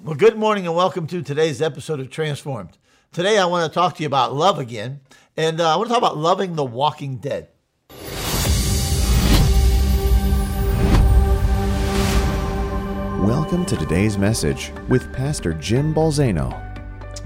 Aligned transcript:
Well, 0.00 0.14
good 0.16 0.38
morning 0.38 0.66
and 0.66 0.74
welcome 0.74 1.06
to 1.08 1.20
today's 1.20 1.60
episode 1.60 2.00
of 2.00 2.08
Transformed. 2.08 2.78
Today 3.12 3.38
I 3.38 3.44
want 3.44 3.70
to 3.70 3.74
talk 3.74 3.94
to 3.96 4.02
you 4.02 4.06
about 4.06 4.34
love 4.34 4.58
again, 4.58 5.00
and 5.36 5.60
uh, 5.60 5.70
I 5.72 5.76
want 5.76 5.88
to 5.88 5.92
talk 5.92 5.98
about 5.98 6.16
loving 6.16 6.56
the 6.56 6.64
walking 6.64 7.18
dead. 7.18 7.48
Welcome 13.20 13.66
to 13.66 13.76
today's 13.76 14.16
message 14.16 14.72
with 14.88 15.12
Pastor 15.12 15.52
Jim 15.52 15.94
Balzano. 15.94 16.58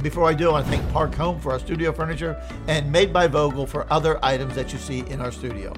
Before 0.03 0.29
I 0.29 0.35
do, 0.35 0.49
I 0.49 0.53
want 0.55 0.67
to 0.67 0.73
thank 0.73 0.93
Park 0.93 1.15
Home 1.15 1.41
for 1.41 1.53
our 1.53 1.61
studio 1.61 1.93
furniture 1.93 2.37
and 2.67 2.91
Made 2.91 3.13
by 3.13 3.29
Vogel 3.29 3.67
for 3.67 3.91
other 3.93 4.23
items 4.25 4.57
that 4.57 4.73
you 4.73 4.81
see 4.81 5.01
in 5.09 5.21
our 5.21 5.31
studio. 5.31 5.73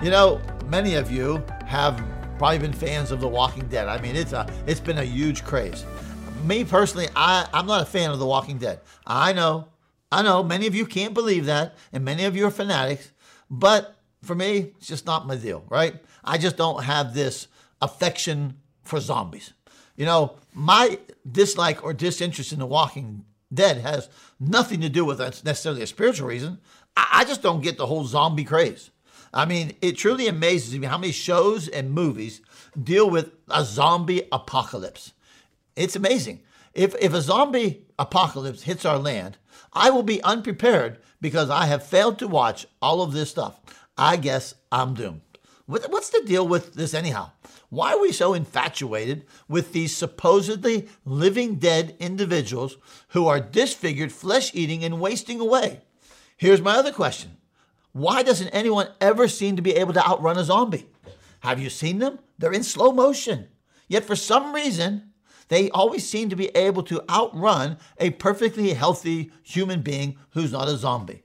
You 0.00 0.10
know, 0.10 0.40
many 0.68 0.94
of 0.94 1.10
you 1.10 1.44
have 1.66 2.00
probably 2.38 2.58
been 2.58 2.72
fans 2.72 3.10
of 3.10 3.20
The 3.20 3.28
Walking 3.28 3.66
Dead. 3.68 3.88
I 3.88 4.00
mean, 4.00 4.16
it's 4.16 4.32
a 4.32 4.46
it's 4.66 4.80
been 4.80 4.98
a 4.98 5.04
huge 5.04 5.44
craze. 5.44 5.84
Me 6.44 6.64
personally, 6.64 7.08
I, 7.16 7.48
I'm 7.52 7.66
not 7.66 7.82
a 7.82 7.86
fan 7.86 8.10
of 8.10 8.18
The 8.18 8.26
Walking 8.26 8.58
Dead. 8.58 8.80
I 9.06 9.32
know, 9.32 9.68
I 10.12 10.22
know, 10.22 10.42
many 10.42 10.66
of 10.66 10.74
you 10.74 10.84
can't 10.84 11.14
believe 11.14 11.46
that, 11.46 11.76
and 11.92 12.04
many 12.04 12.24
of 12.24 12.36
you 12.36 12.46
are 12.46 12.50
fanatics, 12.50 13.12
but 13.48 13.96
for 14.22 14.34
me, 14.34 14.72
it's 14.76 14.86
just 14.86 15.06
not 15.06 15.26
my 15.26 15.36
deal, 15.36 15.64
right? 15.68 15.94
I 16.22 16.38
just 16.38 16.56
don't 16.56 16.84
have 16.84 17.14
this 17.14 17.48
affection 17.80 18.58
for 18.82 19.00
zombies. 19.00 19.52
You 19.96 20.06
know, 20.06 20.36
my 20.52 20.98
dislike 21.30 21.84
or 21.84 21.94
disinterest 21.94 22.52
in 22.52 22.58
The 22.58 22.66
Walking 22.66 23.24
Dead 23.52 23.78
has 23.78 24.08
nothing 24.40 24.80
to 24.80 24.88
do 24.88 25.04
with 25.04 25.18
necessarily 25.18 25.82
a 25.82 25.86
spiritual 25.86 26.28
reason. 26.28 26.58
I 26.96 27.24
just 27.24 27.42
don't 27.42 27.62
get 27.62 27.76
the 27.76 27.86
whole 27.86 28.04
zombie 28.04 28.44
craze. 28.44 28.90
I 29.34 29.46
mean, 29.46 29.74
it 29.82 29.96
truly 29.96 30.28
amazes 30.28 30.78
me 30.78 30.86
how 30.86 30.96
many 30.96 31.12
shows 31.12 31.66
and 31.66 31.90
movies 31.90 32.40
deal 32.80 33.10
with 33.10 33.32
a 33.50 33.64
zombie 33.64 34.28
apocalypse. 34.30 35.12
It's 35.74 35.96
amazing. 35.96 36.42
If, 36.72 36.94
if 37.00 37.12
a 37.12 37.20
zombie 37.20 37.84
apocalypse 37.98 38.62
hits 38.62 38.84
our 38.84 38.98
land, 38.98 39.36
I 39.72 39.90
will 39.90 40.04
be 40.04 40.22
unprepared 40.22 40.98
because 41.20 41.50
I 41.50 41.66
have 41.66 41.84
failed 41.84 42.20
to 42.20 42.28
watch 42.28 42.66
all 42.80 43.02
of 43.02 43.12
this 43.12 43.30
stuff. 43.30 43.60
I 43.98 44.16
guess 44.16 44.54
I'm 44.70 44.94
doomed. 44.94 45.22
What's 45.66 46.10
the 46.10 46.22
deal 46.24 46.46
with 46.46 46.74
this, 46.74 46.94
anyhow? 46.94 47.32
Why 47.70 47.94
are 47.94 48.00
we 48.00 48.12
so 48.12 48.34
infatuated 48.34 49.24
with 49.48 49.72
these 49.72 49.96
supposedly 49.96 50.88
living 51.04 51.56
dead 51.56 51.96
individuals 51.98 52.76
who 53.08 53.26
are 53.26 53.40
disfigured, 53.40 54.12
flesh 54.12 54.54
eating, 54.54 54.84
and 54.84 55.00
wasting 55.00 55.40
away? 55.40 55.80
Here's 56.36 56.60
my 56.60 56.76
other 56.76 56.92
question 56.92 57.38
Why 57.94 58.24
doesn't 58.24 58.48
anyone 58.48 58.88
ever 59.00 59.28
seem 59.28 59.54
to 59.54 59.62
be 59.62 59.76
able 59.76 59.92
to 59.92 60.04
outrun 60.04 60.36
a 60.36 60.42
zombie? 60.42 60.86
Have 61.40 61.60
you 61.60 61.70
seen 61.70 62.00
them? 62.00 62.18
They're 62.36 62.52
in 62.52 62.64
slow 62.64 62.90
motion. 62.90 63.46
Yet 63.86 64.04
for 64.04 64.16
some 64.16 64.52
reason, 64.52 65.12
they 65.46 65.70
always 65.70 66.04
seem 66.08 66.28
to 66.30 66.36
be 66.36 66.48
able 66.56 66.82
to 66.84 67.04
outrun 67.08 67.78
a 67.98 68.10
perfectly 68.10 68.72
healthy 68.72 69.30
human 69.44 69.82
being 69.82 70.16
who's 70.30 70.50
not 70.50 70.66
a 70.66 70.76
zombie. 70.76 71.22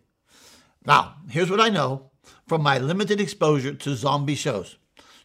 Now, 0.86 1.16
here's 1.28 1.50
what 1.50 1.59
I 1.59 1.70
know 1.70 2.12
from 2.47 2.62
my 2.62 2.78
limited 2.78 3.20
exposure 3.20 3.73
to 3.73 3.95
zombie 3.95 4.36
shows. 4.36 4.78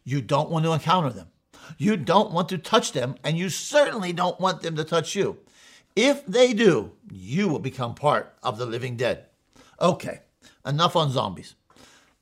You 0.02 0.22
don't 0.22 0.48
want 0.48 0.64
to 0.64 0.72
encounter 0.72 1.10
them. 1.10 1.28
You 1.76 1.98
don't 1.98 2.32
want 2.32 2.48
to 2.48 2.58
touch 2.58 2.92
them, 2.92 3.16
and 3.22 3.36
you 3.36 3.50
certainly 3.50 4.14
don't 4.14 4.40
want 4.40 4.62
them 4.62 4.76
to 4.76 4.84
touch 4.84 5.14
you. 5.14 5.40
If 5.94 6.24
they 6.24 6.54
do, 6.54 6.92
you 7.12 7.48
will 7.48 7.58
become 7.58 7.94
part 7.94 8.34
of 8.42 8.56
the 8.56 8.64
living 8.64 8.96
dead. 8.96 9.26
Okay, 9.78 10.20
enough 10.66 10.96
on 10.96 11.10
zombies. 11.10 11.54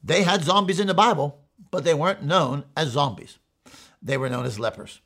They 0.02 0.22
had 0.22 0.44
zombies 0.44 0.80
in 0.80 0.86
the 0.86 0.94
Bible, 0.94 1.38
but 1.70 1.84
they 1.84 1.94
weren't 1.94 2.22
known 2.22 2.64
as 2.76 2.88
zombies. 2.88 3.38
They 4.02 4.16
were 4.16 4.28
known 4.28 4.44
as 4.44 4.58
lepers. 4.58 5.00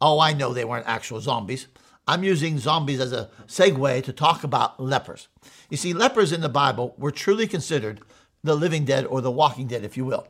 Oh, 0.00 0.18
I 0.18 0.32
know 0.32 0.52
they 0.52 0.64
weren't 0.64 0.88
actual 0.88 1.20
zombies. 1.20 1.66
I'm 2.06 2.24
using 2.24 2.58
zombies 2.58 3.00
as 3.00 3.12
a 3.12 3.30
segue 3.46 4.02
to 4.04 4.12
talk 4.12 4.42
about 4.42 4.80
lepers. 4.80 5.28
You 5.68 5.76
see, 5.76 5.92
lepers 5.92 6.32
in 6.32 6.40
the 6.40 6.48
Bible 6.48 6.94
were 6.98 7.10
truly 7.10 7.46
considered 7.46 8.00
the 8.42 8.56
living 8.56 8.84
dead 8.84 9.04
or 9.04 9.20
the 9.20 9.30
walking 9.30 9.66
dead, 9.66 9.84
if 9.84 9.96
you 9.96 10.04
will. 10.04 10.26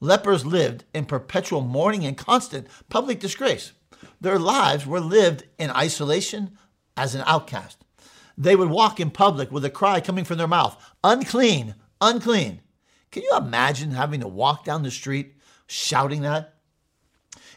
Lepers 0.00 0.44
lived 0.44 0.84
in 0.92 1.06
perpetual 1.06 1.60
mourning 1.60 2.04
and 2.04 2.16
constant 2.16 2.66
public 2.88 3.20
disgrace. 3.20 3.72
Their 4.20 4.38
lives 4.38 4.86
were 4.86 5.00
lived 5.00 5.44
in 5.58 5.70
isolation 5.70 6.58
as 6.96 7.14
an 7.14 7.22
outcast. 7.26 7.78
They 8.36 8.56
would 8.56 8.68
walk 8.68 8.98
in 8.98 9.10
public 9.10 9.52
with 9.52 9.64
a 9.64 9.70
cry 9.70 10.00
coming 10.00 10.24
from 10.24 10.38
their 10.38 10.48
mouth 10.48 10.76
unclean, 11.04 11.76
unclean. 12.04 12.60
Can 13.10 13.22
you 13.22 13.36
imagine 13.36 13.92
having 13.92 14.20
to 14.20 14.28
walk 14.28 14.64
down 14.64 14.82
the 14.82 14.90
street 14.90 15.34
shouting 15.66 16.22
that? 16.22 16.54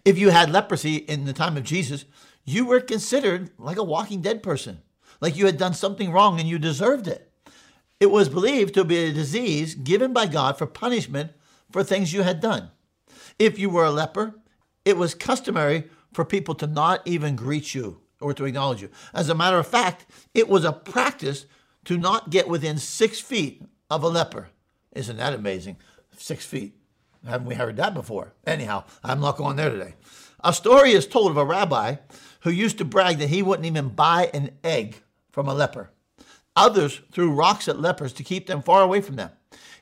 If 0.05 0.17
you 0.17 0.29
had 0.29 0.51
leprosy 0.51 0.95
in 0.95 1.25
the 1.25 1.33
time 1.33 1.57
of 1.57 1.63
Jesus, 1.63 2.05
you 2.45 2.65
were 2.65 2.79
considered 2.79 3.51
like 3.57 3.77
a 3.77 3.83
walking 3.83 4.21
dead 4.21 4.41
person, 4.41 4.81
like 5.19 5.35
you 5.35 5.45
had 5.45 5.57
done 5.57 5.73
something 5.73 6.11
wrong 6.11 6.39
and 6.39 6.47
you 6.47 6.59
deserved 6.59 7.07
it. 7.07 7.31
It 7.99 8.11
was 8.11 8.29
believed 8.29 8.73
to 8.75 8.83
be 8.83 8.97
a 8.97 9.11
disease 9.11 9.75
given 9.75 10.13
by 10.13 10.27
God 10.27 10.57
for 10.57 10.67
punishment 10.67 11.31
for 11.71 11.83
things 11.83 12.13
you 12.13 12.21
had 12.21 12.39
done. 12.39 12.69
If 13.39 13.59
you 13.59 13.69
were 13.69 13.85
a 13.85 13.91
leper, 13.91 14.35
it 14.85 14.95
was 14.95 15.15
customary 15.15 15.89
for 16.13 16.23
people 16.23 16.55
to 16.55 16.67
not 16.67 17.01
even 17.05 17.35
greet 17.35 17.75
you 17.75 17.99
or 18.21 18.33
to 18.33 18.45
acknowledge 18.45 18.81
you. 18.81 18.89
As 19.13 19.29
a 19.29 19.35
matter 19.35 19.57
of 19.57 19.67
fact, 19.67 20.05
it 20.33 20.47
was 20.47 20.63
a 20.63 20.71
practice 20.71 21.45
to 21.85 21.97
not 21.97 22.29
get 22.29 22.47
within 22.47 22.77
six 22.77 23.19
feet 23.19 23.63
of 23.89 24.03
a 24.03 24.07
leper. 24.07 24.49
Isn't 24.93 25.17
that 25.17 25.33
amazing? 25.33 25.77
Six 26.17 26.45
feet. 26.45 26.75
Haven't 27.25 27.47
we 27.47 27.55
heard 27.55 27.77
that 27.77 27.93
before? 27.93 28.33
Anyhow, 28.45 28.85
I'm 29.03 29.19
not 29.19 29.37
going 29.37 29.55
there 29.55 29.69
today. 29.69 29.95
A 30.43 30.53
story 30.53 30.91
is 30.91 31.07
told 31.07 31.31
of 31.31 31.37
a 31.37 31.45
rabbi 31.45 31.95
who 32.41 32.51
used 32.51 32.77
to 32.77 32.85
brag 32.85 33.17
that 33.17 33.29
he 33.29 33.41
wouldn't 33.41 33.65
even 33.65 33.89
buy 33.89 34.29
an 34.33 34.51
egg 34.63 34.97
from 35.31 35.47
a 35.47 35.53
leper. 35.53 35.91
Others 36.55 37.01
threw 37.11 37.31
rocks 37.31 37.67
at 37.67 37.79
lepers 37.79 38.13
to 38.13 38.23
keep 38.23 38.47
them 38.47 38.61
far 38.61 38.81
away 38.81 39.01
from 39.01 39.15
them. 39.15 39.31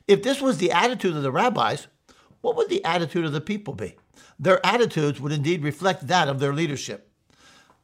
If 0.06 0.22
this 0.22 0.40
was 0.40 0.58
the 0.58 0.72
attitude 0.72 1.16
of 1.16 1.22
the 1.22 1.32
rabbis, 1.32 1.86
what 2.40 2.56
would 2.56 2.68
the 2.68 2.84
attitude 2.84 3.24
of 3.24 3.32
the 3.32 3.40
people 3.40 3.74
be? 3.74 3.96
Their 4.38 4.64
attitudes 4.64 5.20
would 5.20 5.32
indeed 5.32 5.62
reflect 5.62 6.06
that 6.06 6.28
of 6.28 6.38
their 6.38 6.52
leadership. 6.52 7.10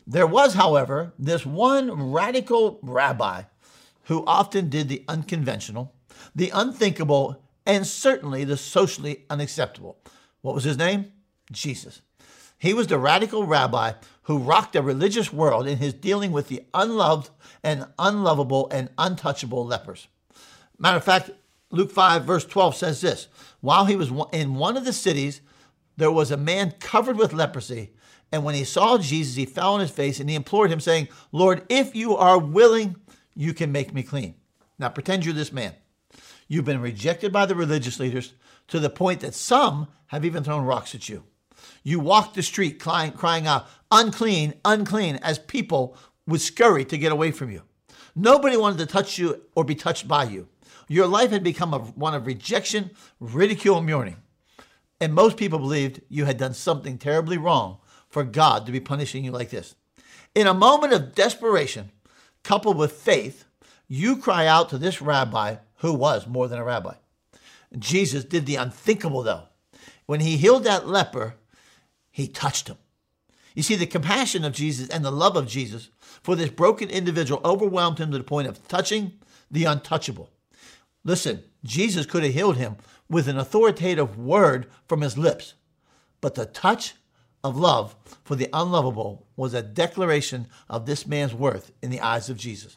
There 0.06 0.26
was, 0.26 0.54
however, 0.54 1.12
this 1.18 1.46
one 1.46 2.12
radical 2.12 2.78
rabbi 2.82 3.44
who 4.04 4.24
often 4.26 4.68
did 4.68 4.88
the 4.88 5.04
unconventional, 5.08 5.94
the 6.34 6.50
unthinkable, 6.54 7.42
and 7.66 7.86
certainly 7.86 8.44
the 8.44 8.56
socially 8.56 9.24
unacceptable. 9.30 9.98
What 10.40 10.54
was 10.54 10.64
his 10.64 10.78
name? 10.78 11.12
Jesus. 11.50 12.02
He 12.58 12.74
was 12.74 12.86
the 12.86 12.98
radical 12.98 13.46
rabbi 13.46 13.94
who 14.22 14.38
rocked 14.38 14.74
the 14.74 14.82
religious 14.82 15.32
world 15.32 15.66
in 15.66 15.78
his 15.78 15.94
dealing 15.94 16.32
with 16.32 16.48
the 16.48 16.64
unloved 16.74 17.30
and 17.62 17.86
unlovable 17.98 18.68
and 18.70 18.90
untouchable 18.98 19.66
lepers. 19.66 20.06
Matter 20.78 20.98
of 20.98 21.04
fact, 21.04 21.30
Luke 21.70 21.90
5, 21.90 22.24
verse 22.24 22.44
12 22.44 22.76
says 22.76 23.00
this 23.00 23.28
While 23.60 23.86
he 23.86 23.96
was 23.96 24.12
in 24.32 24.54
one 24.54 24.76
of 24.76 24.84
the 24.84 24.92
cities, 24.92 25.40
there 25.96 26.10
was 26.10 26.30
a 26.30 26.36
man 26.36 26.74
covered 26.78 27.16
with 27.16 27.32
leprosy. 27.32 27.90
And 28.30 28.44
when 28.44 28.54
he 28.54 28.64
saw 28.64 28.96
Jesus, 28.96 29.36
he 29.36 29.44
fell 29.44 29.74
on 29.74 29.80
his 29.80 29.90
face 29.90 30.18
and 30.18 30.28
he 30.30 30.36
implored 30.36 30.70
him, 30.70 30.80
saying, 30.80 31.08
Lord, 31.32 31.64
if 31.68 31.94
you 31.94 32.16
are 32.16 32.38
willing, 32.38 32.96
you 33.34 33.52
can 33.52 33.72
make 33.72 33.92
me 33.92 34.02
clean. 34.02 34.34
Now 34.78 34.88
pretend 34.88 35.24
you're 35.24 35.34
this 35.34 35.52
man. 35.52 35.74
You've 36.52 36.66
been 36.66 36.82
rejected 36.82 37.32
by 37.32 37.46
the 37.46 37.54
religious 37.54 37.98
leaders 37.98 38.34
to 38.68 38.78
the 38.78 38.90
point 38.90 39.20
that 39.20 39.32
some 39.32 39.88
have 40.08 40.22
even 40.22 40.44
thrown 40.44 40.66
rocks 40.66 40.94
at 40.94 41.08
you. 41.08 41.24
You 41.82 41.98
walk 41.98 42.34
the 42.34 42.42
street 42.42 42.78
crying, 42.78 43.12
crying 43.12 43.46
out, 43.46 43.66
unclean, 43.90 44.52
unclean, 44.62 45.16
as 45.22 45.38
people 45.38 45.96
would 46.26 46.42
scurry 46.42 46.84
to 46.84 46.98
get 46.98 47.10
away 47.10 47.30
from 47.30 47.50
you. 47.50 47.62
Nobody 48.14 48.58
wanted 48.58 48.80
to 48.80 48.84
touch 48.84 49.16
you 49.16 49.40
or 49.54 49.64
be 49.64 49.74
touched 49.74 50.06
by 50.06 50.24
you. 50.24 50.46
Your 50.88 51.06
life 51.06 51.30
had 51.30 51.42
become 51.42 51.72
a, 51.72 51.78
one 51.78 52.12
of 52.12 52.26
rejection, 52.26 52.90
ridicule, 53.18 53.78
and 53.78 53.86
mourning. 53.86 54.18
And 55.00 55.14
most 55.14 55.38
people 55.38 55.58
believed 55.58 56.02
you 56.10 56.26
had 56.26 56.36
done 56.36 56.52
something 56.52 56.98
terribly 56.98 57.38
wrong 57.38 57.78
for 58.10 58.24
God 58.24 58.66
to 58.66 58.72
be 58.72 58.78
punishing 58.78 59.24
you 59.24 59.30
like 59.30 59.48
this. 59.48 59.74
In 60.34 60.46
a 60.46 60.52
moment 60.52 60.92
of 60.92 61.14
desperation, 61.14 61.92
coupled 62.42 62.76
with 62.76 62.92
faith, 62.92 63.46
you 63.88 64.18
cry 64.18 64.46
out 64.46 64.68
to 64.68 64.76
this 64.76 65.00
rabbi 65.00 65.56
who 65.82 65.92
was 65.92 66.26
more 66.26 66.48
than 66.48 66.58
a 66.58 66.64
rabbi. 66.64 66.94
Jesus 67.76 68.24
did 68.24 68.46
the 68.46 68.56
unthinkable, 68.56 69.22
though. 69.22 69.48
When 70.06 70.20
he 70.20 70.36
healed 70.36 70.64
that 70.64 70.86
leper, 70.86 71.34
he 72.10 72.28
touched 72.28 72.68
him. 72.68 72.78
You 73.54 73.62
see, 73.62 73.74
the 73.74 73.86
compassion 73.86 74.44
of 74.44 74.52
Jesus 74.52 74.88
and 74.88 75.04
the 75.04 75.10
love 75.10 75.36
of 75.36 75.48
Jesus 75.48 75.90
for 76.22 76.36
this 76.36 76.50
broken 76.50 76.88
individual 76.88 77.40
overwhelmed 77.44 77.98
him 77.98 78.12
to 78.12 78.18
the 78.18 78.24
point 78.24 78.48
of 78.48 78.66
touching 78.68 79.12
the 79.50 79.64
untouchable. 79.64 80.30
Listen, 81.04 81.42
Jesus 81.64 82.06
could 82.06 82.22
have 82.22 82.32
healed 82.32 82.56
him 82.56 82.76
with 83.08 83.26
an 83.26 83.36
authoritative 83.36 84.16
word 84.16 84.68
from 84.86 85.00
his 85.00 85.18
lips, 85.18 85.54
but 86.20 86.36
the 86.36 86.46
touch 86.46 86.94
of 87.42 87.58
love 87.58 87.96
for 88.22 88.36
the 88.36 88.48
unlovable 88.52 89.26
was 89.36 89.52
a 89.52 89.62
declaration 89.62 90.46
of 90.68 90.86
this 90.86 91.08
man's 91.08 91.34
worth 91.34 91.72
in 91.82 91.90
the 91.90 92.00
eyes 92.00 92.30
of 92.30 92.36
Jesus. 92.36 92.76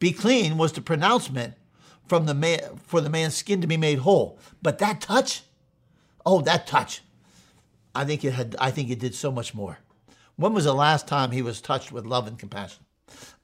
Be 0.00 0.12
clean 0.12 0.58
was 0.58 0.72
the 0.72 0.80
pronouncement 0.80 1.54
from 2.06 2.26
the 2.26 2.34
man 2.34 2.60
for 2.84 3.00
the 3.00 3.10
man's 3.10 3.34
skin 3.34 3.60
to 3.60 3.66
be 3.66 3.76
made 3.76 3.98
whole, 3.98 4.38
but 4.62 4.78
that 4.78 5.00
touch, 5.00 5.42
oh, 6.24 6.40
that 6.42 6.66
touch, 6.66 7.02
I 7.94 8.04
think 8.04 8.24
it 8.24 8.32
had. 8.32 8.56
I 8.58 8.70
think 8.70 8.90
it 8.90 8.98
did 8.98 9.14
so 9.14 9.30
much 9.30 9.54
more. 9.54 9.78
When 10.36 10.52
was 10.52 10.64
the 10.64 10.74
last 10.74 11.08
time 11.08 11.30
he 11.30 11.42
was 11.42 11.60
touched 11.60 11.92
with 11.92 12.04
love 12.04 12.26
and 12.26 12.38
compassion? 12.38 12.84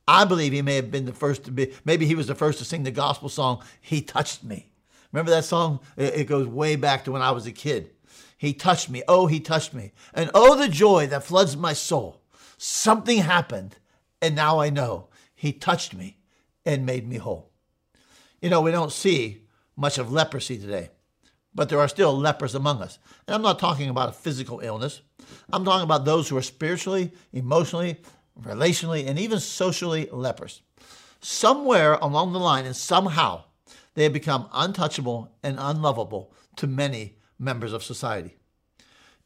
I 0.07 0.25
believe 0.25 0.53
he 0.53 0.63
may 0.63 0.77
have 0.77 0.91
been 0.91 1.05
the 1.05 1.13
first 1.13 1.45
to 1.45 1.53
be, 1.53 1.73
maybe 1.85 2.07
he 2.07 2.15
was 2.15 2.27
the 2.27 2.35
first 2.35 2.59
to 2.59 2.65
sing 2.65 2.83
the 2.83 2.91
gospel 2.91 3.29
song, 3.29 3.63
He 3.81 4.03
Touched 4.03 4.43
Me. 4.43 4.73
Remember 5.13 5.31
that 5.31 5.45
song? 5.45 5.81
It 5.97 6.27
goes 6.27 6.47
way 6.47 6.77
back 6.77 7.05
to 7.05 7.13
when 7.13 7.23
I 7.23 7.31
was 7.31 7.47
a 7.47 7.53
kid. 7.53 7.91
He 8.37 8.53
touched 8.53 8.91
me. 8.91 9.03
Oh, 9.07 9.27
he 9.27 9.39
touched 9.39 9.73
me. 9.73 9.93
And 10.13 10.31
oh, 10.35 10.57
the 10.57 10.69
joy 10.69 11.07
that 11.07 11.23
floods 11.23 11.57
my 11.57 11.73
soul. 11.73 12.21
Something 12.59 13.19
happened, 13.19 13.77
and 14.21 14.35
now 14.35 14.59
I 14.59 14.71
know 14.71 15.09
he 15.35 15.53
touched 15.53 15.95
me 15.95 16.17
and 16.67 16.85
made 16.85 17.09
me 17.09 17.19
whole. 17.19 17.52
You 18.43 18.51
know, 18.51 18.61
we 18.61 18.73
don't 18.73 18.93
see 18.93 19.45
much 19.77 19.99
of 19.99 20.13
leprosy 20.13 20.59
today, 20.59 20.91
but 21.55 21.69
there 21.69 21.79
are 21.79 21.87
still 21.87 22.13
lepers 22.13 22.57
among 22.57 22.83
us. 22.83 22.99
And 23.27 23.37
I'm 23.37 23.43
not 23.43 23.61
talking 23.61 23.89
about 23.89 24.09
a 24.09 24.13
physical 24.13 24.59
illness, 24.59 25.01
I'm 25.53 25.65
talking 25.65 25.85
about 25.85 26.05
those 26.05 26.29
who 26.29 26.37
are 26.37 26.43
spiritually, 26.43 27.13
emotionally, 27.33 27.99
relationally, 28.41 29.07
and 29.07 29.19
even 29.19 29.39
socially 29.39 30.09
lepers. 30.11 30.61
Somewhere 31.21 31.95
along 31.95 32.33
the 32.33 32.41
line, 32.41 32.67
and 32.67 32.75
somehow, 32.75 33.45
they 33.95 34.03
have 34.03 34.13
become 34.13 34.49
untouchable 34.53 35.31
and 35.45 35.57
unlovable 35.61 36.35
to 36.57 36.67
many 36.67 37.19
members 37.39 37.73
of 37.73 37.85
society. 37.85 38.37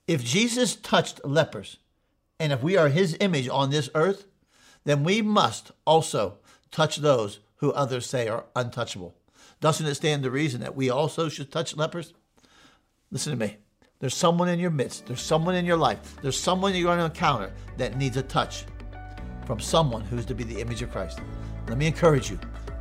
If 0.07 0.23
Jesus 0.23 0.77
touched 0.77 1.25
lepers, 1.25 1.79
and 2.39 2.53
if 2.53 2.63
we 2.63 2.77
are 2.77 2.91
his 2.91 3.17
image 3.21 3.49
on 3.49 3.71
this 3.71 3.89
earth, 3.95 4.27
then 4.85 5.05
we 5.05 5.23
must 5.23 5.71
also 5.87 6.39
touch 6.71 6.99
those 6.99 7.41
who 7.57 7.73
others 7.73 8.07
say 8.07 8.29
are 8.29 8.45
untouchable. 8.55 9.15
Doesn't 9.61 9.87
it 9.87 9.95
stand 9.95 10.23
to 10.23 10.31
reason 10.31 10.61
that 10.61 10.77
we 10.77 10.91
also 10.91 11.29
should 11.29 11.51
touch 11.51 11.77
lepers? 11.77 12.13
Listen 13.11 13.33
to 13.33 13.47
me. 13.47 13.57
There's 13.99 14.15
someone 14.15 14.49
in 14.49 14.59
your 14.59 14.71
midst, 14.71 15.07
there's 15.07 15.23
someone 15.23 15.55
in 15.55 15.65
your 15.65 15.79
life, 15.79 16.17
there's 16.21 16.39
someone 16.39 16.75
you're 16.75 16.85
going 16.85 16.99
to 16.99 17.07
encounter 17.07 17.51
that 17.79 17.97
needs 17.97 18.19
a 18.19 18.23
touch 18.23 18.67
from 19.47 19.59
someone 19.59 20.03
who's 20.03 20.27
to 20.27 20.35
be 20.35 20.45
the 20.45 20.61
image 20.61 20.83
of 20.83 20.91
Christ. 20.91 21.21
Let 21.69 21.79
me 21.79 21.87
encourage 21.87 22.31
you 22.31 22.39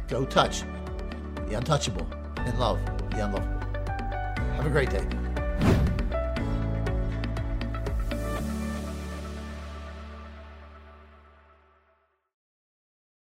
go 0.10 0.26
touch 0.26 0.64
the 1.48 1.56
untouchable 1.56 2.06
and 2.38 2.60
love 2.60 2.84
the 3.12 3.26
unlovable. 3.26 3.56
Have 4.56 4.66
a 4.66 4.70
great 4.70 4.90
day. 4.90 5.95